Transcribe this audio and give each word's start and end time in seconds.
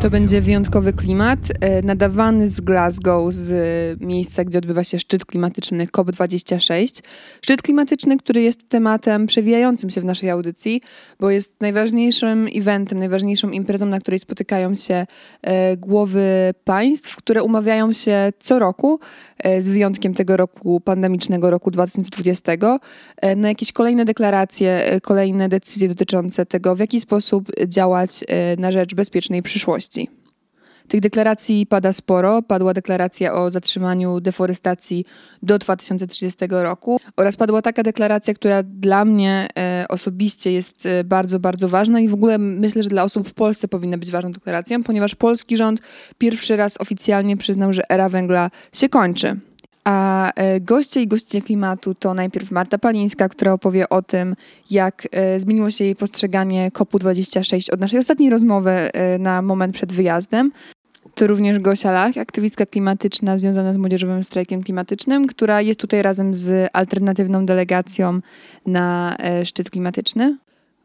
To 0.00 0.10
będzie 0.10 0.40
wyjątkowy 0.40 0.92
klimat, 0.92 1.38
e, 1.60 1.82
nadawany 1.82 2.48
z 2.48 2.60
Glasgow, 2.60 3.34
z 3.34 4.00
miejsca, 4.00 4.44
gdzie 4.44 4.58
odbywa 4.58 4.84
się 4.84 4.98
szczyt 4.98 5.24
klimatyczny 5.24 5.86
COP26. 5.86 7.02
Szczyt 7.42 7.62
klimatyczny, 7.62 8.16
który 8.16 8.42
jest 8.42 8.68
tematem 8.68 9.26
przewijającym 9.26 9.90
się 9.90 10.00
w 10.00 10.04
naszej 10.04 10.30
audycji, 10.30 10.82
bo 11.20 11.30
jest 11.30 11.60
najważniejszym 11.60 12.48
eventem, 12.54 12.98
najważniejszą 12.98 13.50
imprezą, 13.50 13.86
na 13.86 14.00
której 14.00 14.18
spotykają 14.18 14.74
się 14.74 15.06
e, 15.42 15.76
głowy 15.76 16.54
państw, 16.64 17.16
które 17.16 17.42
umawiają 17.42 17.92
się 17.92 18.32
co 18.38 18.58
roku, 18.58 19.00
e, 19.38 19.62
z 19.62 19.68
wyjątkiem 19.68 20.14
tego 20.14 20.36
roku 20.36 20.80
pandemicznego, 20.80 21.50
roku 21.50 21.70
2020, 21.70 22.52
na 23.36 23.48
jakieś 23.48 23.72
kolejne 23.72 24.04
deklaracje, 24.04 25.00
kolejne 25.02 25.48
decyzje 25.48 25.88
dotyczące 25.88 26.46
tego, 26.46 26.76
w 26.76 26.78
jaki 26.78 27.00
sposób 27.00 27.50
działać 27.66 28.24
na 28.58 28.72
rzecz 28.72 28.94
bezpiecznej 28.94 29.42
przyszłości. 29.42 29.89
Tych 30.90 31.00
deklaracji 31.00 31.66
pada 31.66 31.92
sporo. 31.92 32.42
Padła 32.42 32.74
deklaracja 32.74 33.34
o 33.34 33.50
zatrzymaniu 33.50 34.20
deforestacji 34.20 35.04
do 35.42 35.58
2030 35.58 36.38
roku 36.50 37.00
oraz 37.16 37.36
padła 37.36 37.62
taka 37.62 37.82
deklaracja, 37.82 38.34
która 38.34 38.62
dla 38.62 39.04
mnie 39.04 39.48
e, 39.58 39.86
osobiście 39.88 40.52
jest 40.52 40.86
e, 40.86 41.04
bardzo, 41.04 41.38
bardzo 41.40 41.68
ważna 41.68 42.00
i 42.00 42.08
w 42.08 42.14
ogóle 42.14 42.38
myślę, 42.38 42.82
że 42.82 42.90
dla 42.90 43.02
osób 43.02 43.28
w 43.28 43.34
Polsce 43.34 43.68
powinna 43.68 43.98
być 43.98 44.10
ważną 44.10 44.32
deklaracją, 44.32 44.82
ponieważ 44.82 45.14
polski 45.14 45.56
rząd 45.56 45.80
pierwszy 46.18 46.56
raz 46.56 46.80
oficjalnie 46.80 47.36
przyznał, 47.36 47.72
że 47.72 47.90
era 47.90 48.08
węgla 48.08 48.50
się 48.72 48.88
kończy. 48.88 49.36
A 49.84 50.32
e, 50.34 50.60
goście 50.60 51.02
i 51.02 51.08
goście 51.08 51.42
klimatu 51.42 51.94
to 51.94 52.14
najpierw 52.14 52.50
Marta 52.50 52.78
Palińska, 52.78 53.28
która 53.28 53.52
opowie 53.52 53.88
o 53.88 54.02
tym, 54.02 54.36
jak 54.70 55.08
e, 55.10 55.40
zmieniło 55.40 55.70
się 55.70 55.84
jej 55.84 55.96
postrzeganie 55.96 56.70
COP26 56.70 57.72
od 57.72 57.80
naszej 57.80 57.98
ostatniej 57.98 58.30
rozmowy 58.30 58.70
e, 58.70 59.18
na 59.18 59.42
moment 59.42 59.74
przed 59.74 59.92
wyjazdem. 59.92 60.52
To 61.14 61.26
również 61.26 61.58
Gosia 61.58 61.92
Lach, 61.92 62.18
aktywistka 62.18 62.66
klimatyczna 62.66 63.38
związana 63.38 63.74
z 63.74 63.76
Młodzieżowym 63.76 64.24
Strajkiem 64.24 64.62
Klimatycznym, 64.62 65.26
która 65.26 65.60
jest 65.60 65.80
tutaj 65.80 66.02
razem 66.02 66.34
z 66.34 66.70
alternatywną 66.72 67.46
delegacją 67.46 68.20
na 68.66 69.16
szczyt 69.44 69.70
klimatyczny. 69.70 70.38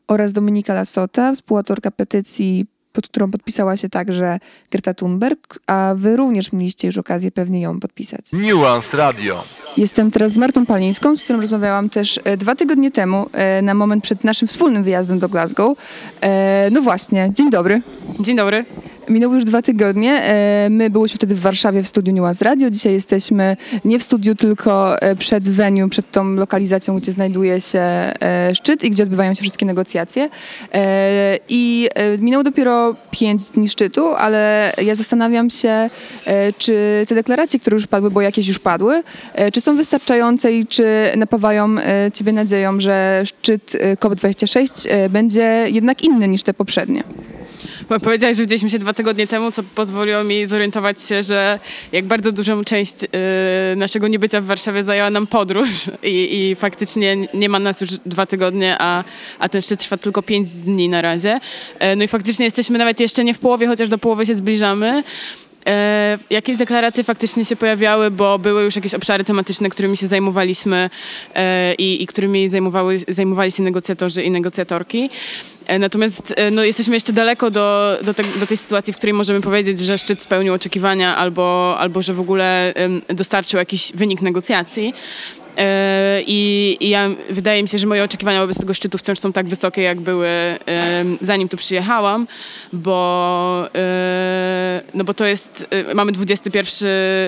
Oraz 0.07 0.33
Dominika 0.33 0.73
Lasota, 0.73 1.33
współautorka 1.33 1.91
petycji 1.91 2.65
pod 2.95 3.07
którą 3.07 3.31
podpisała 3.31 3.77
się 3.77 3.89
także 3.89 4.39
Greta 4.71 4.93
Thunberg, 4.93 5.59
a 5.67 5.93
wy 5.95 6.17
również 6.17 6.51
mieliście 6.51 6.87
już 6.87 6.97
okazję 6.97 7.31
pewnie 7.31 7.61
ją 7.61 7.79
podpisać. 7.79 8.25
Nuance 8.33 8.97
Radio. 8.97 9.43
Jestem 9.77 10.11
teraz 10.11 10.31
z 10.31 10.37
Martą 10.37 10.65
Palińską, 10.65 11.15
z 11.15 11.23
którą 11.23 11.41
rozmawiałam 11.41 11.89
też 11.89 12.19
e, 12.23 12.37
dwa 12.37 12.55
tygodnie 12.55 12.91
temu, 12.91 13.29
e, 13.33 13.61
na 13.61 13.73
moment 13.73 14.03
przed 14.03 14.23
naszym 14.23 14.47
wspólnym 14.47 14.83
wyjazdem 14.83 15.19
do 15.19 15.29
Glasgow. 15.29 15.77
E, 16.21 16.69
no 16.71 16.81
właśnie, 16.81 17.29
dzień 17.33 17.49
dobry. 17.49 17.81
Dzień 18.19 18.35
dobry. 18.35 18.65
Minęły 19.09 19.35
już 19.35 19.43
dwa 19.43 19.61
tygodnie. 19.61 20.23
E, 20.23 20.67
my 20.69 20.89
byliśmy 20.89 21.17
wtedy 21.17 21.35
w 21.35 21.39
Warszawie 21.39 21.83
w 21.83 21.87
studiu 21.87 22.13
Nuance 22.13 22.45
Radio. 22.45 22.69
Dzisiaj 22.69 22.93
jesteśmy 22.93 23.57
nie 23.85 23.99
w 23.99 24.03
studiu, 24.03 24.35
tylko 24.35 25.01
e, 25.01 25.15
przed 25.15 25.49
venue, 25.49 25.89
przed 25.89 26.11
tą 26.11 26.35
lokalizacją, 26.35 26.95
gdzie 26.97 27.11
znajduje 27.11 27.61
się 27.61 27.79
e, 27.79 28.55
szczyt 28.55 28.83
i 28.83 28.91
gdzie 28.91 29.03
odbywają 29.03 29.33
się 29.33 29.41
wszystkie 29.41 29.65
negocjacje. 29.65 30.29
I 31.49 31.89
minęło 32.19 32.43
dopiero 32.43 32.95
pięć 33.11 33.43
dni 33.43 33.69
szczytu, 33.69 34.13
ale 34.13 34.71
ja 34.83 34.95
zastanawiam 34.95 35.49
się, 35.49 35.89
czy 36.57 37.05
te 37.09 37.15
deklaracje, 37.15 37.59
które 37.59 37.75
już 37.75 37.87
padły, 37.87 38.11
bo 38.11 38.21
jakieś 38.21 38.47
już 38.47 38.59
padły, 38.59 39.03
czy 39.53 39.61
są 39.61 39.75
wystarczające 39.75 40.53
i 40.53 40.65
czy 40.65 41.11
napawają 41.17 41.75
Ciebie 42.13 42.33
nadzieją, 42.33 42.79
że 42.79 43.23
szczyt 43.25 43.77
COP26 43.99 44.89
będzie 45.09 45.65
jednak 45.67 46.03
inny 46.03 46.27
niż 46.27 46.43
te 46.43 46.53
poprzednie. 46.53 47.03
Powiedziałeś, 47.87 48.37
że 48.37 48.43
widzieliśmy 48.43 48.69
się 48.69 48.79
dwa 48.79 48.93
tygodnie 48.93 49.27
temu, 49.27 49.51
co 49.51 49.63
pozwoliło 49.63 50.23
mi 50.23 50.47
zorientować 50.47 51.01
się, 51.01 51.23
że 51.23 51.59
jak 51.91 52.05
bardzo 52.05 52.31
dużą 52.31 52.63
część 52.63 52.95
y, 53.03 53.07
naszego 53.75 54.07
niebycia 54.07 54.41
w 54.41 54.45
Warszawie 54.45 54.83
zajęła 54.83 55.09
nam 55.09 55.27
podróż 55.27 55.69
i, 56.03 56.49
i, 56.49 56.55
faktycznie 56.55 57.17
nie 57.33 57.49
ma 57.49 57.59
nas 57.59 57.81
już 57.81 57.91
dwa 58.05 58.25
tygodnie, 58.25 58.75
a, 58.79 59.03
a 59.39 59.49
ten 59.49 59.61
szczyt 59.61 59.79
trwa 59.79 59.97
tylko 59.97 60.21
pięć 60.21 60.49
dni 60.49 60.89
na 60.89 61.01
razie. 61.01 61.39
Y, 61.83 61.95
no 61.95 62.03
i 62.03 62.07
faktycznie 62.07 62.45
jesteśmy 62.45 62.77
nawet 62.77 62.99
jeszcze 62.99 63.23
nie 63.23 63.33
w 63.33 63.39
połowie, 63.39 63.67
chociaż 63.67 63.89
do 63.89 63.97
połowy 63.97 64.25
się 64.25 64.35
zbliżamy. 64.35 65.03
E, 65.67 66.17
jakieś 66.29 66.57
deklaracje 66.57 67.03
faktycznie 67.03 67.45
się 67.45 67.55
pojawiały, 67.55 68.11
bo 68.11 68.39
były 68.39 68.63
już 68.63 68.75
jakieś 68.75 68.93
obszary 68.93 69.23
tematyczne, 69.23 69.69
którymi 69.69 69.97
się 69.97 70.07
zajmowaliśmy 70.07 70.89
e, 71.35 71.73
i, 71.73 72.03
i 72.03 72.07
którymi 72.07 72.49
zajmowały, 72.49 72.97
zajmowali 73.07 73.51
się 73.51 73.63
negocjatorzy 73.63 74.23
i 74.23 74.31
negocjatorki. 74.31 75.09
E, 75.67 75.79
natomiast 75.79 76.33
e, 76.37 76.51
no, 76.51 76.63
jesteśmy 76.63 76.93
jeszcze 76.93 77.13
daleko 77.13 77.51
do, 77.51 77.97
do, 78.03 78.13
te, 78.13 78.23
do, 78.23 78.47
tej 78.47 78.57
sytuacji, 78.57 78.93
w 78.93 78.97
której 78.97 79.13
możemy 79.13 79.41
powiedzieć, 79.41 79.79
że 79.79 79.97
szczyt 79.97 80.21
spełnił 80.21 80.53
oczekiwania 80.53 81.17
albo, 81.17 81.75
albo 81.79 82.01
że 82.01 82.13
w 82.13 82.19
ogóle 82.19 82.73
dostarczył 83.07 83.57
jakiś 83.57 83.91
wynik 83.95 84.21
negocjacji. 84.21 84.93
E, 85.57 86.21
I, 86.27 86.77
I, 86.79 86.89
ja, 86.89 87.09
wydaje 87.29 87.63
mi 87.63 87.69
się, 87.69 87.77
że 87.77 87.87
moje 87.87 88.03
oczekiwania 88.03 88.41
wobec 88.41 88.59
tego 88.59 88.73
szczytu 88.73 88.97
wciąż 88.97 89.19
są 89.19 89.33
tak 89.33 89.47
wysokie, 89.47 89.81
jak 89.81 90.01
były 90.01 90.27
zanim 91.21 91.49
tu 91.49 91.57
przyjechałam, 91.57 92.27
bo, 92.73 93.69
e, 93.75 94.81
no 94.93 95.03
bo 95.03 95.13
to 95.13 95.25
jest, 95.25 95.65
e, 95.69 95.93
mamy 95.93 96.11
21 96.11 96.87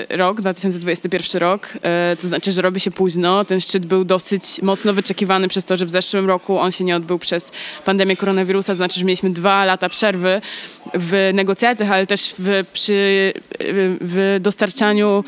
rok, 0.09 0.41
2021 0.41 1.41
rok, 1.41 1.73
to 2.21 2.27
znaczy, 2.27 2.51
że 2.51 2.61
robi 2.61 2.79
się 2.79 2.91
późno. 2.91 3.45
Ten 3.45 3.61
szczyt 3.61 3.85
był 3.85 4.05
dosyć 4.05 4.61
mocno 4.61 4.93
wyczekiwany 4.93 5.47
przez 5.47 5.63
to, 5.63 5.77
że 5.77 5.85
w 5.85 5.89
zeszłym 5.89 6.27
roku 6.27 6.59
on 6.59 6.71
się 6.71 6.83
nie 6.83 6.95
odbył 6.95 7.19
przez 7.19 7.51
pandemię 7.85 8.15
koronawirusa, 8.15 8.71
to 8.71 8.75
znaczy, 8.75 8.99
że 8.99 9.05
mieliśmy 9.05 9.29
dwa 9.29 9.65
lata 9.65 9.89
przerwy 9.89 10.41
w 10.93 11.31
negocjacjach, 11.33 11.91
ale 11.91 12.05
też 12.05 12.33
w, 12.39 12.65
przy, 12.73 13.33
w 14.01 14.37
dostarczaniu 14.41 15.23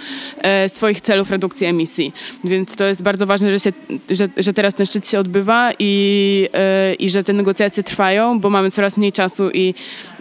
swoich 0.68 1.02
celów 1.02 1.32
redukcji 1.32 1.68
emisji. 1.68 2.14
Więc 2.44 2.76
to 2.76 2.89
jest 2.90 3.04
bardzo 3.04 3.26
ważne, 3.26 3.52
że, 3.52 3.60
się, 3.60 3.72
że, 4.10 4.28
że 4.38 4.54
teraz 4.54 4.76
ten 4.76 4.86
szczyt 4.86 5.08
się 5.08 5.20
odbywa 5.20 5.72
i, 5.80 6.48
yy, 6.90 6.96
i 6.96 7.10
że 7.10 7.24
te 7.24 7.34
negocjacje 7.34 7.84
trwają, 7.84 8.40
bo 8.40 8.50
mamy 8.50 8.72
coraz 8.72 8.98
mniej 8.98 9.12
czasu 9.12 9.50
i, 9.50 9.74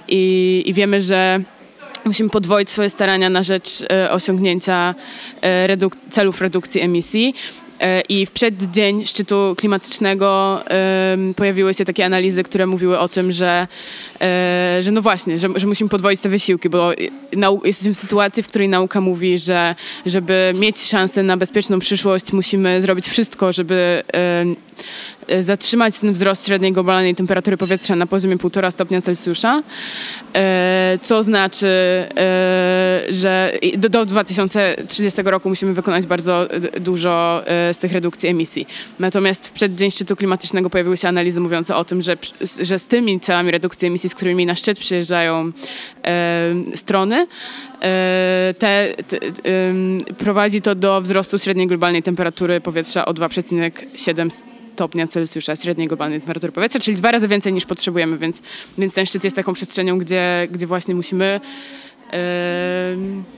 i, 0.08 0.62
i 0.66 0.74
wiemy, 0.74 1.02
że 1.02 1.40
musimy 2.04 2.30
podwoić 2.30 2.70
swoje 2.70 2.90
starania 2.90 3.30
na 3.30 3.42
rzecz 3.42 3.84
e, 3.90 4.10
osiągnięcia 4.10 4.94
e, 5.40 5.66
reduk 5.66 5.96
celów 6.10 6.40
redukcji 6.40 6.80
emisji. 6.80 7.34
E, 7.80 8.00
I 8.00 8.26
w 8.26 8.30
przeddzień 8.30 9.06
szczytu 9.06 9.54
klimatycznego 9.58 10.60
pojawiły 11.36 11.74
się 11.74 11.84
takie 11.84 12.04
analizy, 12.04 12.42
które 12.42 12.66
mówiły 12.66 12.98
o 12.98 13.08
tym, 13.08 13.32
że, 13.32 13.68
e, 14.20 14.78
że 14.80 14.90
no 14.92 15.02
właśnie, 15.02 15.38
że, 15.38 15.48
że 15.56 15.66
musimy 15.66 15.90
podwoić 15.90 16.20
te 16.20 16.28
wysiłki, 16.28 16.68
bo 16.68 16.92
jesteśmy 17.64 17.94
w 17.94 17.98
sytuacji, 17.98 18.42
w 18.42 18.48
której 18.48 18.68
nauka 18.68 19.00
mówi, 19.00 19.38
że 19.38 19.74
żeby 20.06 20.52
mieć 20.56 20.80
szansę 20.80 21.22
na 21.22 21.36
bezpieczną 21.36 21.78
przyszłość, 21.78 22.32
musimy 22.32 22.82
zrobić 22.82 23.08
wszystko, 23.08 23.52
żeby 23.52 24.02
zatrzymać 25.40 25.98
ten 25.98 26.12
wzrost 26.12 26.46
średniej 26.46 26.72
globalnej 26.72 27.14
temperatury 27.14 27.56
powietrza 27.56 27.96
na 27.96 28.06
poziomie 28.06 28.36
1,5 28.36 28.70
stopnia 28.70 29.00
Celsjusza, 29.00 29.62
e, 30.34 30.98
co 31.02 31.22
znaczy, 31.22 31.68
że 33.08 33.52
do 33.78 34.06
2030 34.06 35.22
roku 35.24 35.48
musimy 35.48 35.74
wykonać 35.74 36.06
bardzo 36.06 36.48
dużo 36.80 37.42
z 37.74 37.78
tych 37.78 37.92
redukcji 37.92 38.28
emisji. 38.28 38.66
Natomiast 38.98 39.48
w 39.48 39.52
przeddzień 39.52 39.90
szczytu 39.90 40.16
klimatycznego 40.16 40.70
pojawiły 40.70 40.96
się 40.96 41.08
analizy 41.08 41.40
mówiące 41.40 41.76
o 41.76 41.84
tym, 41.84 42.02
że, 42.02 42.16
że 42.62 42.78
z 42.78 42.86
tymi 42.86 43.20
celami 43.20 43.50
redukcji 43.50 43.88
emisji, 43.88 44.10
z 44.10 44.14
którymi 44.14 44.46
na 44.46 44.54
szczyt 44.54 44.78
przyjeżdżają 44.78 45.52
strony, 46.74 47.26
te, 48.58 48.94
te, 49.08 49.18
prowadzi 50.18 50.62
to 50.62 50.74
do 50.74 51.00
wzrostu 51.00 51.38
średniej 51.38 51.66
globalnej 51.66 52.02
temperatury 52.02 52.60
powietrza 52.60 53.04
o 53.04 53.14
2,7 53.14 54.30
stopnia 54.78 55.06
Celsjusza 55.06 55.56
średniej 55.56 55.88
globalnej 55.88 56.20
temperatury 56.20 56.52
powietrza, 56.52 56.78
czyli 56.78 56.96
dwa 56.96 57.10
razy 57.10 57.28
więcej 57.28 57.52
niż 57.52 57.64
potrzebujemy, 57.64 58.18
więc, 58.18 58.36
więc 58.78 58.94
ten 58.94 59.06
szczyt 59.06 59.24
jest 59.24 59.36
taką 59.36 59.54
przestrzenią, 59.54 59.98
gdzie, 59.98 60.48
gdzie 60.50 60.66
właśnie 60.66 60.94
musimy 60.94 61.40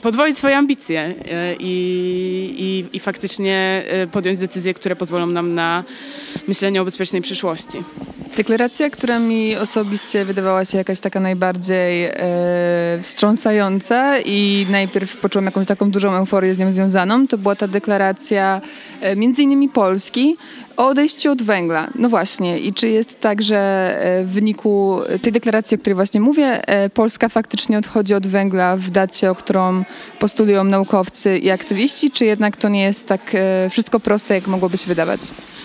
podwoić 0.02 0.38
swoje 0.38 0.56
ambicje 0.56 1.00
e, 1.00 1.56
i, 1.58 1.75
i, 2.58 2.96
i, 2.96 3.00
faktycznie 3.00 3.84
e, 3.87 4.06
podjąć 4.06 4.40
decyzje, 4.40 4.75
które 4.75 4.96
pozwolą 4.96 5.26
nam 5.26 5.55
na 5.55 5.84
myślenie 6.49 6.82
o 6.82 6.84
bezpiecznej 6.84 7.22
przyszłości. 7.22 7.78
Deklaracja, 8.37 8.90
która 8.90 9.19
mi 9.19 9.56
osobiście 9.56 10.25
wydawała 10.25 10.64
się 10.64 10.78
jakaś 10.78 11.00
taka 11.00 11.20
najbardziej 11.20 12.05
e, 12.05 12.12
wstrząsająca 13.02 14.19
i 14.20 14.67
najpierw 14.70 15.16
poczułam 15.16 15.44
jakąś 15.44 15.66
taką 15.66 15.90
dużą 15.90 16.12
euforię 16.12 16.55
z 16.55 16.58
nią 16.58 16.73
związaną, 16.73 17.26
to 17.26 17.38
była 17.38 17.56
ta 17.56 17.69
deklaracja 17.69 18.61
e, 19.00 19.16
między 19.16 19.43
innymi 19.43 19.69
Polski 19.69 20.37
o 20.80 20.86
odejściu 20.86 21.32
od 21.32 21.42
węgla. 21.42 21.88
No 21.94 22.08
właśnie, 22.08 22.58
i 22.58 22.74
czy 22.74 22.88
jest 22.88 23.20
tak, 23.20 23.42
że 23.42 23.56
e, 23.56 24.24
w 24.24 24.30
wyniku 24.30 25.00
tej 25.22 25.32
deklaracji, 25.32 25.74
o 25.74 25.78
której 25.78 25.94
właśnie 25.94 26.20
mówię, 26.20 26.68
e, 26.68 26.90
Polska 26.90 27.28
faktycznie 27.28 27.78
odchodzi 27.78 28.14
od 28.14 28.26
węgla 28.26 28.76
w 28.76 28.90
dacie, 28.90 29.30
o 29.30 29.34
którą 29.34 29.84
postulują 30.18 30.64
naukowcy 30.64 31.38
i 31.38 31.50
aktywiści, 31.50 32.10
czy 32.10 32.24
jednak 32.24 32.56
to 32.56 32.68
nie 32.68 32.82
jest 32.82 33.06
tak 33.06 33.20
e, 33.34 33.70
wszystko 33.70 34.00
proste, 34.00 34.34
jak 34.34 34.46
mogłoby 34.46 34.78
się 34.78 34.86
wydawać? 34.86 35.20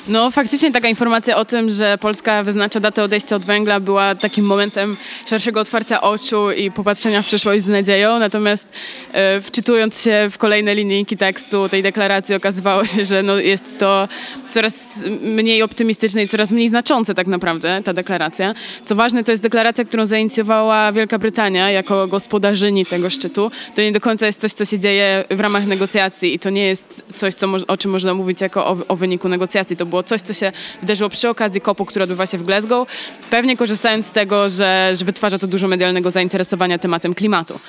No 0.07 0.31
faktycznie 0.31 0.71
taka 0.71 0.87
informacja 0.87 1.37
o 1.37 1.45
tym, 1.45 1.71
że 1.71 1.97
Polska 1.97 2.43
wyznacza 2.43 2.79
datę 2.79 3.03
odejścia 3.03 3.35
od 3.35 3.45
węgla 3.45 3.79
była 3.79 4.15
takim 4.15 4.45
momentem 4.45 4.97
szerszego 5.25 5.59
otwarcia 5.59 6.01
oczu 6.01 6.51
i 6.51 6.71
popatrzenia 6.71 7.21
w 7.21 7.25
przyszłość 7.25 7.63
z 7.63 7.67
nadzieją, 7.67 8.19
natomiast 8.19 8.67
e, 9.13 9.41
wczytując 9.41 10.03
się 10.03 10.27
w 10.31 10.37
kolejne 10.37 10.75
linijki 10.75 11.17
tekstu 11.17 11.69
tej 11.69 11.83
deklaracji 11.83 12.35
okazywało 12.35 12.85
się, 12.85 13.05
że 13.05 13.23
no, 13.23 13.37
jest 13.37 13.77
to 13.77 14.07
coraz 14.51 14.99
mniej 15.21 15.63
optymistyczne 15.63 16.23
i 16.23 16.27
coraz 16.27 16.51
mniej 16.51 16.69
znaczące 16.69 17.13
tak 17.13 17.27
naprawdę 17.27 17.81
ta 17.83 17.93
deklaracja. 17.93 18.53
Co 18.85 18.95
ważne, 18.95 19.23
to 19.23 19.31
jest 19.31 19.43
deklaracja, 19.43 19.83
którą 19.83 20.05
zainicjowała 20.05 20.91
Wielka 20.91 21.19
Brytania 21.19 21.71
jako 21.71 22.07
gospodarzyni 22.07 22.85
tego 22.85 23.09
szczytu. 23.09 23.51
To 23.75 23.81
nie 23.81 23.91
do 23.91 23.99
końca 23.99 24.25
jest 24.25 24.41
coś, 24.41 24.53
co 24.53 24.65
się 24.65 24.79
dzieje 24.79 25.23
w 25.29 25.39
ramach 25.39 25.65
negocjacji 25.65 26.33
i 26.33 26.39
to 26.39 26.49
nie 26.49 26.65
jest 26.65 27.03
coś, 27.15 27.33
co, 27.33 27.47
o 27.67 27.77
czym 27.77 27.91
można 27.91 28.13
mówić 28.13 28.41
jako 28.41 28.67
o, 28.67 28.77
o 28.87 28.95
wyniku 28.95 29.29
negocjacji. 29.29 29.77
To 29.77 29.85
było 29.85 30.03
coś, 30.03 30.21
co 30.21 30.33
się 30.33 30.51
wydarzyło 30.81 31.09
przy 31.09 31.29
okazji 31.29 31.61
kopu, 31.61 31.85
który 31.85 32.03
odbywa 32.03 32.25
się 32.25 32.37
w 32.37 32.43
Glasgow, 32.43 32.87
pewnie 33.29 33.57
korzystając 33.57 34.05
z 34.05 34.11
tego, 34.11 34.49
że, 34.49 34.91
że 34.93 35.05
wytwarza 35.05 35.37
to 35.37 35.47
dużo 35.47 35.67
medialnego 35.67 36.09
zainteresowania 36.09 36.77
tematem 36.77 37.13
klimatu. 37.13 37.59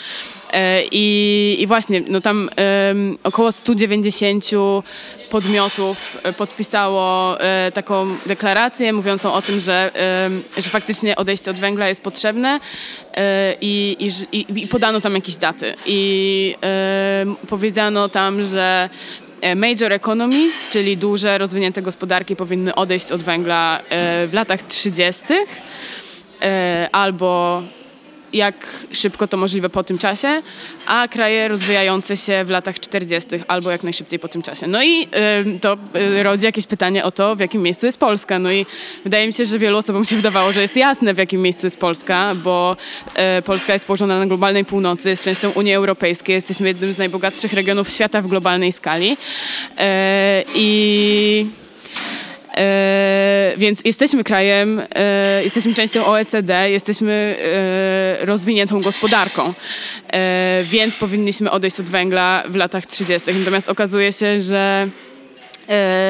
E, 0.52 0.82
I, 0.92 1.56
i 1.60 1.66
właśnie, 1.66 2.02
no 2.08 2.20
tam 2.20 2.50
em, 2.56 3.18
około 3.24 3.52
190 3.52 4.44
podmiotów 5.30 6.18
e, 6.22 6.32
e, 7.34 7.72
taką 7.72 8.16
deklarację 8.26 8.92
mówiącą 8.92 9.32
o 9.32 9.42
tym, 9.42 9.60
że, 9.60 9.90
em, 9.94 10.42
że 10.56 10.70
faktycznie 10.70 11.16
odejście 11.16 11.50
od 11.50 11.56
węgla 11.56 11.88
jest 11.88 12.02
potrzebne 12.02 12.60
e, 13.14 13.54
i, 13.60 13.96
i, 14.32 14.62
i, 14.62 14.66
podano 14.66 15.00
tam 15.00 15.14
jakieś 15.14 15.36
daty. 15.36 15.74
I 15.86 16.54
powiedziano 17.48 18.08
tam, 18.08 18.44
że 18.44 18.88
e, 19.40 19.54
major 19.54 19.92
economies, 19.92 20.54
czyli 20.70 20.96
duże, 20.96 21.38
rozwinięte 21.38 21.82
gospodarki 21.82 22.36
powinny 22.36 22.74
odejść 22.74 23.12
od 23.12 23.22
węgla 23.22 23.80
e, 23.88 24.26
w 24.26 24.34
latach 24.34 24.62
30. 24.62 25.24
e, 26.42 26.88
albo 26.92 27.62
jak 28.32 28.54
szybko 28.92 29.28
to 29.28 29.36
możliwe 29.36 29.68
po 29.68 29.84
tym 29.84 29.98
czasie, 29.98 30.42
a 30.86 31.08
kraje 31.08 31.48
rozwijające 31.48 32.16
się 32.16 32.44
w 32.44 32.50
latach 32.50 32.80
40. 32.80 33.30
albo 33.48 33.70
jak 33.70 33.82
najszybciej 33.82 34.18
po 34.18 34.28
tym 34.28 34.42
czasie. 34.42 34.66
No 34.66 34.82
i 34.82 35.08
y, 35.56 35.60
to 35.60 35.76
y, 35.96 36.22
rodzi 36.22 36.44
jakieś 36.44 36.66
pytanie 36.66 37.04
o 37.04 37.10
to, 37.10 37.36
w 37.36 37.40
jakim 37.40 37.62
miejscu 37.62 37.86
jest 37.86 37.98
Polska. 37.98 38.38
No 38.38 38.52
i 38.52 38.66
wydaje 39.04 39.26
mi 39.26 39.32
się, 39.32 39.46
że 39.46 39.58
wielu 39.58 39.78
osobom 39.78 40.04
się 40.04 40.16
wydawało, 40.16 40.52
że 40.52 40.62
jest 40.62 40.76
jasne, 40.76 41.14
w 41.14 41.18
jakim 41.18 41.42
miejscu 41.42 41.66
jest 41.66 41.78
Polska, 41.78 42.34
bo 42.34 42.76
y, 43.38 43.42
Polska 43.42 43.72
jest 43.72 43.84
położona 43.84 44.18
na 44.18 44.26
globalnej 44.26 44.64
północy, 44.64 45.08
jest 45.08 45.24
częścią 45.24 45.50
Unii 45.50 45.74
Europejskiej, 45.74 46.34
jesteśmy 46.34 46.68
jednym 46.68 46.92
z 46.92 46.98
najbogatszych 46.98 47.52
regionów 47.52 47.90
świata 47.90 48.22
w 48.22 48.26
globalnej 48.26 48.72
skali. 48.72 49.12
Y, 49.12 49.16
I 50.54 51.46
E, 52.56 53.54
więc 53.56 53.80
jesteśmy 53.84 54.24
krajem, 54.24 54.82
e, 54.94 55.44
jesteśmy 55.44 55.74
częścią 55.74 56.06
OECD, 56.06 56.70
jesteśmy 56.70 57.36
e, 58.20 58.26
rozwiniętą 58.26 58.80
gospodarką, 58.80 59.54
więc 60.62 60.96
powinniśmy 60.96 61.50
odejść 61.50 61.80
od 61.80 61.90
węgla 61.90 62.42
w 62.48 62.56
latach 62.56 62.86
30. 62.86 63.34
Natomiast 63.38 63.68
okazuje 63.68 64.12
się, 64.12 64.40
że 64.40 64.88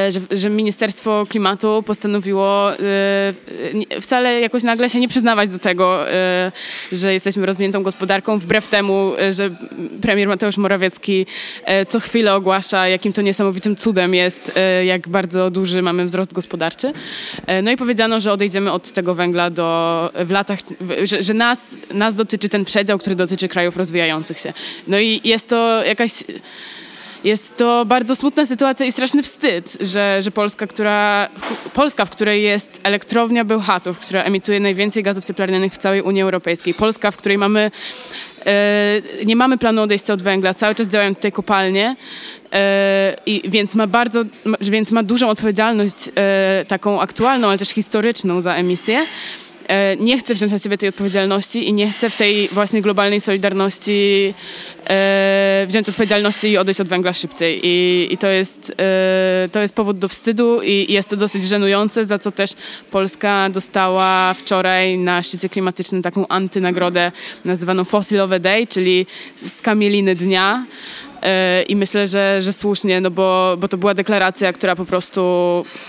że, 0.09 0.39
że 0.39 0.51
Ministerstwo 0.51 1.27
Klimatu 1.29 1.83
postanowiło 1.87 2.73
e, 2.73 4.01
wcale 4.01 4.41
jakoś 4.41 4.63
nagle 4.63 4.91
się 4.91 5.01
nie 5.01 5.09
przyznawać 5.09 5.49
do 5.49 5.59
tego, 5.59 6.11
e, 6.11 6.53
że 6.93 7.13
jesteśmy 7.13 7.47
rozwiniętą 7.47 7.83
gospodarką, 7.83 8.39
wbrew 8.39 8.69
temu, 8.69 9.13
e, 9.19 9.33
że 9.33 9.51
premier 10.03 10.29
Mateusz 10.29 10.57
Morawiecki 10.57 11.27
e, 11.65 11.87
co 11.87 12.01
chwilę 12.01 12.35
ogłasza, 12.35 12.89
jakim 12.89 13.13
to 13.13 13.23
niesamowitym 13.23 13.77
cudem 13.77 14.15
jest, 14.15 14.53
e, 14.57 14.85
jak 14.85 15.09
bardzo 15.09 15.51
duży 15.51 15.83
mamy 15.83 16.05
wzrost 16.05 16.33
gospodarczy. 16.33 16.93
E, 17.47 17.63
No 17.63 17.71
i 17.71 17.77
powiedziano, 17.77 18.21
że 18.21 18.33
odejdziemy 18.33 18.73
od 18.73 18.93
tego 18.93 19.15
węgla 19.15 19.51
do, 19.51 20.11
w 20.15 20.31
latach, 20.31 20.59
że, 21.05 21.23
że 21.23 21.35
nas, 21.35 21.77
nas 21.95 22.15
dotyczy 22.15 22.49
ten 22.49 22.65
przedział, 22.65 22.99
który 22.99 23.17
dotyczy 23.17 23.49
krajów 23.49 23.77
rozwijających 23.77 24.39
się. 24.39 24.53
No 24.87 24.99
i 24.99 25.21
jest 25.25 25.49
to 25.49 25.85
jakaś 25.85 26.11
jest 27.27 27.57
to 27.57 27.85
bardzo 27.85 28.17
smutna 28.17 28.47
sytuacja 28.47 28.87
i 28.87 28.93
straszny 28.93 29.23
wstyd, 29.23 29.79
że, 29.81 30.23
że 30.23 30.31
Polska, 30.31 30.67
która, 30.67 31.29
Polska, 31.75 32.05
w 32.05 32.11
której 32.11 32.43
jest 32.43 32.81
elektrownia 32.83 33.45
Bełchatów, 33.45 33.99
która 33.99 34.23
emituje 34.23 34.61
najwięcej 34.61 35.03
gazów 35.03 35.25
cieplarnianych 35.25 35.73
w 35.73 35.79
całej 35.79 36.03
Unii 36.03 36.23
Europejskiej, 36.23 36.75
Polska, 36.75 37.11
w 37.11 37.17
której 37.17 37.39
mamy, 37.39 37.71
e, 38.47 39.03
nie 39.25 39.37
mamy 39.37 39.59
planu 39.59 39.83
odejścia 39.83 40.13
od 40.13 40.23
węgla, 40.23 40.55
cały 40.55 40.75
czas 40.75 40.87
działają 40.87 41.15
tutaj 41.15 41.33
kopalnie, 41.33 41.97
e, 42.53 43.17
i 43.27 43.51
więc 43.51 43.75
ma 43.75 43.87
bardzo, 43.87 44.25
więc 44.61 44.93
ma 44.93 45.03
dużą 45.03 45.29
odpowiedzialność 45.29 46.11
e, 46.17 46.65
taką 46.69 47.01
aktualną, 47.01 47.49
ale 47.49 47.59
też 47.59 47.69
historyczną 47.69 48.41
za 48.41 48.55
emisję. 48.55 49.07
E, 49.69 49.97
nie 49.97 50.19
chce 50.19 50.35
wziąć 50.35 50.53
na 50.53 50.59
siebie 50.59 50.79
tej 50.79 50.89
odpowiedzialności 50.89 51.69
i 51.69 51.73
nie 51.73 51.91
chce 51.91 52.11
w 52.11 52.17
tej 52.17 52.49
właśnie 52.49 52.83
globalnej 52.83 53.21
solidarności 53.21 54.35
e, 54.89 55.67
wziąć 55.69 55.89
odpowiedzialności 55.89 56.49
i 56.49 56.59
odejść 56.59 56.81
od 56.81 56.89
węgla 56.89 57.13
szybciej. 57.13 57.61
I, 57.63 58.09
i 58.11 58.19
to, 58.19 58.29
jest, 58.29 58.73
e, 58.79 59.49
to 59.53 59.61
jest 59.61 59.75
powód 59.75 59.99
do 59.99 60.09
wstydu 60.09 60.63
i, 60.63 60.71
i 60.89 60.93
jest 60.93 61.09
to 61.09 61.17
dosyć 61.17 61.45
żenujące, 61.45 62.05
za 62.05 62.19
co 62.19 62.31
też 62.31 62.51
Polska 62.91 63.51
dostała 63.51 64.35
wczoraj 64.35 64.99
na 64.99 65.23
szczycie 65.23 65.49
klimatycznym 65.49 66.03
taką 66.03 66.29
antynagrodę 66.29 67.13
nazywaną 67.45 67.85
Fossilowe 67.85 68.41
Day, 68.41 68.67
czyli 68.67 69.07
skamieliny 69.47 70.15
dnia. 70.15 70.67
I 71.69 71.77
myślę, 71.77 72.07
że, 72.07 72.43
że 72.43 72.53
słusznie, 72.53 73.01
no 73.01 73.11
bo, 73.11 73.57
bo 73.59 73.69
to 73.69 73.77
była 73.77 73.95
deklaracja, 73.95 74.53
która 74.53 74.77
po 74.77 74.85
prostu 74.85 75.23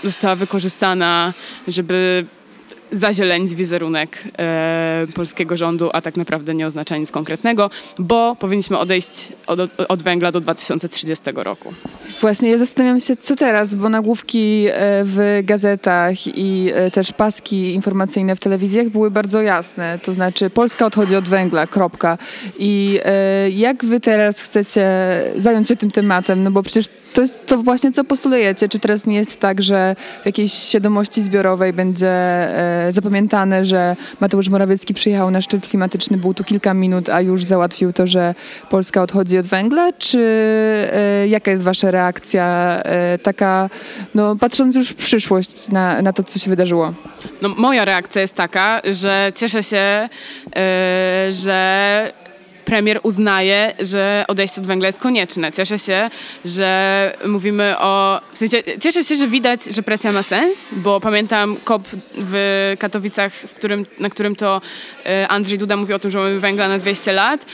została 0.04 0.34
wykorzystana, 0.34 1.32
żeby 1.68 2.26
zazielenić 2.92 3.54
wizerunek 3.54 4.24
e, 4.38 5.06
polskiego 5.14 5.56
rządu, 5.56 5.90
a 5.92 6.00
tak 6.00 6.16
naprawdę 6.16 6.54
nie 6.54 6.66
oznacza 6.66 6.96
nic 6.96 7.10
konkretnego, 7.10 7.70
bo 7.98 8.36
powinniśmy 8.36 8.78
odejść 8.78 9.32
od, 9.46 9.60
od 9.88 10.02
węgla 10.02 10.32
do 10.32 10.40
2030 10.40 11.24
roku. 11.34 11.74
Właśnie, 12.20 12.50
ja 12.50 12.58
zastanawiam 12.58 13.00
się, 13.00 13.16
co 13.16 13.36
teraz, 13.36 13.74
bo 13.74 13.88
nagłówki 13.88 14.66
e, 14.66 14.72
w 15.04 15.40
gazetach 15.44 16.26
i 16.26 16.70
e, 16.74 16.90
też 16.90 17.12
paski 17.12 17.74
informacyjne 17.74 18.36
w 18.36 18.40
telewizjach 18.40 18.88
były 18.88 19.10
bardzo 19.10 19.42
jasne. 19.42 19.98
To 20.02 20.12
znaczy, 20.12 20.50
Polska 20.50 20.86
odchodzi 20.86 21.16
od 21.16 21.28
węgla, 21.28 21.66
kropka. 21.66 22.18
I 22.58 23.00
e, 23.04 23.50
jak 23.50 23.84
wy 23.84 24.00
teraz 24.00 24.40
chcecie 24.40 24.90
zająć 25.36 25.68
się 25.68 25.76
tym 25.76 25.90
tematem? 25.90 26.42
No 26.42 26.50
bo 26.50 26.62
przecież 26.62 26.86
to 27.12 27.20
jest 27.20 27.46
to 27.46 27.58
właśnie, 27.58 27.92
co 27.92 28.04
postulujecie. 28.04 28.68
Czy 28.68 28.78
teraz 28.78 29.06
nie 29.06 29.16
jest 29.16 29.40
tak, 29.40 29.62
że 29.62 29.96
w 30.22 30.26
jakiejś 30.26 30.52
świadomości 30.52 31.22
zbiorowej 31.22 31.72
będzie 31.72 32.12
zapamiętane, 32.90 33.64
że 33.64 33.96
Mateusz 34.20 34.48
Morawiecki 34.48 34.94
przyjechał 34.94 35.30
na 35.30 35.40
szczyt 35.40 35.66
klimatyczny, 35.66 36.16
był 36.16 36.34
tu 36.34 36.44
kilka 36.44 36.74
minut, 36.74 37.08
a 37.08 37.20
już 37.20 37.44
załatwił 37.44 37.92
to, 37.92 38.06
że 38.06 38.34
Polska 38.70 39.02
odchodzi 39.02 39.38
od 39.38 39.46
węgla? 39.46 39.92
Czy 39.92 40.20
jaka 41.26 41.50
jest 41.50 41.62
wasza 41.62 41.90
reakcja 41.90 41.97
e, 42.84 43.18
taka, 43.18 43.70
no 44.14 44.36
patrząc 44.36 44.76
już 44.76 44.88
w 44.88 44.94
przyszłość 44.94 45.68
na, 45.68 46.02
na 46.02 46.12
to, 46.12 46.22
co 46.22 46.38
się 46.38 46.50
wydarzyło? 46.50 46.94
No, 47.42 47.48
moja 47.48 47.84
reakcja 47.84 48.22
jest 48.22 48.34
taka, 48.34 48.80
że 48.84 49.32
cieszę 49.34 49.62
się, 49.62 49.76
e, 49.76 50.08
że 51.30 52.12
premier 52.68 53.00
uznaje, 53.02 53.72
że 53.80 54.24
odejście 54.28 54.60
od 54.60 54.66
węgla 54.66 54.86
jest 54.86 54.98
konieczne. 54.98 55.52
Cieszę 55.52 55.78
się, 55.78 56.10
że 56.44 57.16
mówimy 57.26 57.74
o... 57.78 58.20
W 58.32 58.38
sensie, 58.38 58.62
cieszę 58.80 59.04
się, 59.04 59.16
że 59.16 59.28
widać, 59.28 59.64
że 59.64 59.82
presja 59.82 60.12
ma 60.12 60.22
sens, 60.22 60.56
bo 60.72 61.00
pamiętam 61.00 61.56
COP 61.64 61.88
w 62.14 62.74
Katowicach, 62.78 63.32
w 63.32 63.54
którym, 63.54 63.86
na 64.00 64.10
którym 64.10 64.36
to 64.36 64.60
e, 65.06 65.28
Andrzej 65.28 65.58
Duda 65.58 65.76
mówi 65.76 65.94
o 65.94 65.98
tym, 65.98 66.10
że 66.10 66.18
mamy 66.18 66.40
węgla 66.40 66.68
na 66.68 66.78
200 66.78 67.12
lat 67.12 67.46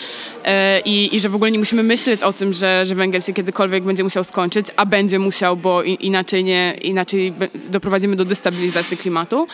e, 0.44 0.80
i, 0.80 1.16
i 1.16 1.20
że 1.20 1.28
w 1.28 1.34
ogóle 1.34 1.50
nie 1.50 1.58
musimy 1.58 1.82
myśleć 1.82 2.22
o 2.22 2.32
tym, 2.32 2.52
że, 2.52 2.86
że 2.86 2.94
węgiel 2.94 3.22
się 3.22 3.32
kiedykolwiek 3.32 3.84
będzie 3.84 4.04
musiał 4.04 4.24
skończyć, 4.24 4.66
a 4.76 4.86
będzie 4.86 5.18
musiał, 5.18 5.56
bo 5.56 5.82
inaczej, 5.82 6.44
nie, 6.44 6.74
inaczej 6.82 7.32
doprowadzimy 7.70 8.16
do 8.16 8.24
destabilizacji 8.24 8.96
klimatu. 8.96 9.46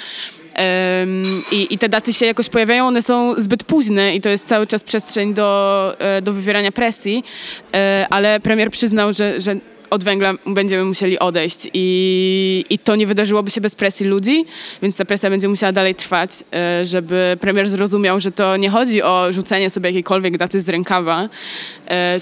I, 1.53 1.75
I 1.75 1.79
te 1.79 1.89
daty 1.89 2.13
się 2.13 2.27
jakoś 2.27 2.49
pojawiają, 2.49 2.87
one 2.87 3.03
są 3.03 3.35
zbyt 3.39 3.65
późne 3.65 4.15
i 4.15 4.21
to 4.21 4.29
jest 4.29 4.47
cały 4.47 4.67
czas 4.67 4.85
przestrzeń 4.85 5.35
do, 5.35 5.95
e, 5.99 6.23
do 6.23 6.33
wywierania 6.33 6.73
presji, 6.73 7.25
e, 7.75 8.07
ale 8.11 8.41
premier 8.41 8.71
przyznał, 8.71 9.13
że, 9.13 9.41
że 9.41 9.57
od 9.91 10.05
węgla 10.05 10.33
będziemy 10.47 10.85
musieli 10.85 11.19
odejść 11.19 11.69
i, 11.75 12.65
i 12.71 12.79
to 12.79 12.97
nie 12.97 13.07
wydarzyłoby 13.07 13.51
się 13.51 13.61
bez 13.61 13.75
presji 13.75 14.07
ludzi, 14.07 14.45
więc 14.83 14.97
ta 14.97 15.05
presja 15.05 15.31
będzie 15.31 15.49
musiała 15.49 15.73
dalej 15.73 15.95
trwać, 15.95 16.31
e, 16.53 16.87
żeby 16.87 17.37
premier 17.41 17.69
zrozumiał, 17.69 18.21
że 18.21 18.33
to 18.33 18.57
nie 18.57 18.71
chodzi 18.71 19.03
o 19.03 19.33
rzucenie 19.33 19.71
sobie 19.71 19.89
jakiejkolwiek 19.89 20.39
daty 20.39 20.61
z 20.61 20.69
rękawa, 20.69 21.29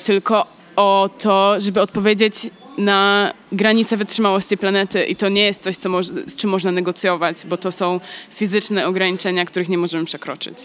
tylko 0.04 0.46
o 0.76 1.10
to, 1.18 1.60
żeby 1.60 1.80
odpowiedzieć 1.80 2.50
na 2.78 3.32
granicę 3.52 3.96
wytrzymałości 3.96 4.56
planety 4.56 5.04
i 5.04 5.16
to 5.16 5.28
nie 5.28 5.44
jest 5.44 5.62
coś, 5.62 5.76
co 5.76 6.02
z 6.02 6.36
czym 6.36 6.50
można 6.50 6.72
negocjować, 6.72 7.36
bo 7.44 7.56
to 7.56 7.72
są 7.72 8.00
fizyczne 8.34 8.86
ograniczenia, 8.86 9.44
których 9.44 9.68
nie 9.68 9.78
możemy 9.78 10.04
przekroczyć. 10.04 10.58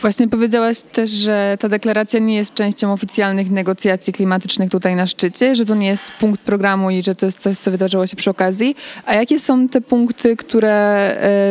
Właśnie 0.00 0.28
powiedziałaś 0.28 0.80
też, 0.92 1.10
że 1.10 1.56
ta 1.60 1.68
deklaracja 1.68 2.20
nie 2.20 2.34
jest 2.34 2.54
częścią 2.54 2.92
oficjalnych 2.92 3.50
negocjacji 3.50 4.12
klimatycznych 4.12 4.70
tutaj 4.70 4.96
na 4.96 5.06
szczycie, 5.06 5.54
że 5.54 5.66
to 5.66 5.74
nie 5.74 5.86
jest 5.86 6.02
punkt 6.20 6.40
programu 6.40 6.90
i 6.90 7.02
że 7.02 7.14
to 7.14 7.26
jest 7.26 7.38
coś, 7.38 7.58
co 7.58 7.70
wydarzyło 7.70 8.06
się 8.06 8.16
przy 8.16 8.30
okazji. 8.30 8.76
A 9.06 9.14
jakie 9.14 9.38
są 9.40 9.68
te 9.68 9.80
punkty, 9.80 10.36
które 10.36 10.72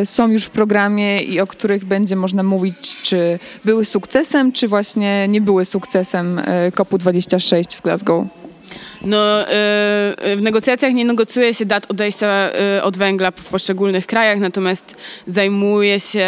e, 0.02 0.06
są 0.06 0.28
już 0.28 0.44
w 0.44 0.50
programie 0.50 1.22
i 1.22 1.40
o 1.40 1.48
których 1.48 1.86
będzie 1.86 2.16
można 2.16 2.44
mówić, 2.44 2.98
czy 3.04 3.40
były 3.66 3.86
sukcesem, 3.86 4.52
czy 4.52 4.68
właśnie 4.68 5.28
nie 5.28 5.42
były 5.42 5.66
sukcesem 5.66 6.40
e, 6.40 6.72
COP26 6.72 7.78
w 7.78 7.82
Glasgow? 7.82 8.43
No, 9.04 9.42
y, 9.42 9.46
w 10.36 10.40
negocjacjach 10.42 10.94
nie 10.94 11.06
negocjuje 11.06 11.54
się 11.54 11.66
dat 11.66 11.92
odejścia 11.92 12.50
y, 12.78 12.84
od 12.84 12.98
węgla 12.98 13.32
w 13.32 13.46
poszczególnych 13.46 14.06
krajach, 14.06 14.40
natomiast 14.40 14.96
zajmuje 15.28 16.00
się 16.00 16.28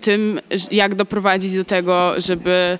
tym, 0.00 0.40
jak 0.70 0.94
doprowadzić 0.94 1.54
do 1.54 1.64
tego, 1.64 2.14
żeby 2.20 2.78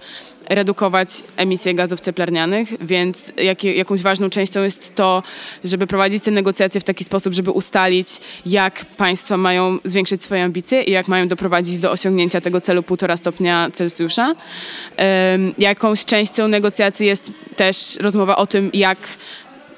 redukować 0.48 1.08
emisję 1.36 1.74
gazów 1.74 2.00
cieplarnianych, 2.00 2.86
więc 2.86 3.32
jak, 3.36 3.64
jakąś 3.64 4.02
ważną 4.02 4.30
częścią 4.30 4.62
jest 4.62 4.94
to, 4.94 5.22
żeby 5.64 5.86
prowadzić 5.86 6.24
te 6.24 6.30
negocjacje 6.30 6.80
w 6.80 6.84
taki 6.84 7.04
sposób, 7.04 7.34
żeby 7.34 7.50
ustalić, 7.50 8.08
jak 8.46 8.84
państwa 8.84 9.36
mają 9.36 9.78
zwiększyć 9.84 10.24
swoje 10.24 10.44
ambicje 10.44 10.82
i 10.82 10.90
jak 10.90 11.08
mają 11.08 11.26
doprowadzić 11.26 11.78
do 11.78 11.90
osiągnięcia 11.90 12.40
tego 12.40 12.60
celu 12.60 12.82
1,5 12.82 13.16
stopnia 13.16 13.70
Celsjusza. 13.72 14.34
Em, 14.96 15.54
jakąś 15.58 16.04
częścią 16.04 16.48
negocjacji 16.48 17.06
jest 17.06 17.32
też 17.56 17.96
rozmowa 18.00 18.36
o 18.36 18.46
tym, 18.46 18.70
jak 18.72 18.98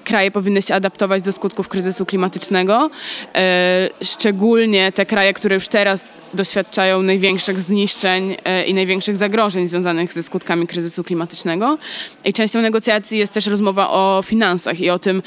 kraje 0.05 0.31
powinny 0.31 0.63
się 0.63 0.75
adaptować 0.75 1.23
do 1.23 1.33
skutków 1.33 1.69
kryzysu 1.69 2.07
klimatycznego. 2.07 2.91
E, 3.35 3.89
szczególnie 4.03 4.93
te 4.93 5.07
kraje, 5.07 5.35
które 5.35 5.55
już 5.55 5.69
teraz 5.69 6.21
doświadczają 6.35 7.03
największych 7.03 7.61
zniszczeń 7.61 8.37
e, 8.45 8.65
i 8.65 8.75
największych 8.75 9.17
zagrożeń 9.17 9.69
związanych 9.69 10.13
ze 10.13 10.23
skutkami 10.23 10.67
kryzysu 10.67 11.05
klimatycznego. 11.05 11.79
I 12.25 12.33
częścią 12.33 12.61
negocjacji 12.61 13.19
jest 13.19 13.33
też 13.33 13.47
rozmowa 13.47 13.91
o 13.91 14.23
finansach 14.25 14.81
i 14.81 14.91
o 14.91 14.99
tym, 14.99 15.23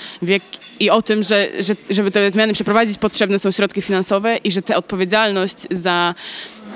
i 0.79 0.89
o 0.89 1.01
tym 1.01 1.23
że, 1.23 1.47
że 1.59 1.75
żeby 1.89 2.11
te 2.11 2.31
zmiany 2.31 2.53
przeprowadzić, 2.53 2.97
potrzebne 2.97 3.39
są 3.39 3.51
środki 3.51 3.81
finansowe 3.81 4.37
i 4.37 4.51
że 4.51 4.61
tę 4.61 4.77
odpowiedzialność 4.77 5.57
za 5.71 6.15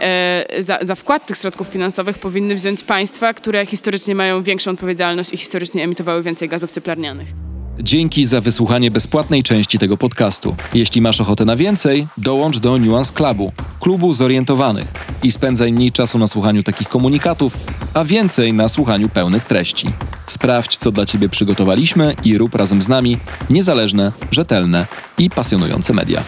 e, 0.02 0.46
za, 0.60 0.80
za 0.82 0.96
wkład 0.96 1.26
tych 1.26 1.38
środków 1.38 1.68
finansowych 1.68 2.18
powinny 2.18 2.56
wziąć 2.56 2.84
państwa, 2.84 3.34
które 3.34 3.66
historycznie 3.66 4.16
mają 4.16 4.44
większą 4.44 4.72
odpowiedzialność 4.72 5.34
i 5.34 5.38
historycznie 5.38 5.84
emitowały 5.84 6.24
więcej 6.24 6.50
gazów 6.50 6.72
cieplarnianych. 6.72 7.51
Dzięki 7.84 8.26
za 8.26 8.42
wysłuchanie 8.42 8.92
bezpłatnej 8.92 9.44
części 9.44 9.80
tego 9.80 9.98
podcastu. 9.98 10.56
Jeśli 10.74 11.02
masz 11.02 11.22
ochotę 11.22 11.46
na 11.46 11.56
więcej, 11.56 12.08
dołącz 12.18 12.60
do 12.60 12.78
Nuance 12.78 13.14
Clubu, 13.14 13.52
klubu 13.80 14.14
zorientowanych 14.14 14.94
i 15.24 15.32
spędzaj 15.32 15.74
mniej 15.74 15.92
czasu 15.92 16.20
na 16.20 16.28
słuchaniu 16.28 16.64
takich 16.64 16.90
komunikatów, 16.90 17.58
a 17.94 18.04
więcej 18.04 18.54
na 18.54 18.68
słuchaniu 18.68 19.10
pełnych 19.10 19.46
treści. 19.46 19.88
Sprawdź, 20.28 20.78
co 20.78 20.92
dla 20.92 21.06
Ciebie 21.06 21.30
przygotowaliśmy 21.30 22.16
i 22.24 22.38
rób 22.38 22.56
razem 22.56 22.82
z 22.82 22.88
nami 22.88 23.18
niezależne, 23.50 24.12
rzetelne 24.32 24.88
i 25.18 25.30
pasjonujące 25.30 25.94
media. 25.94 26.24